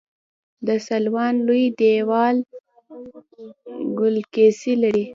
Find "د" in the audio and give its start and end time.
0.67-0.69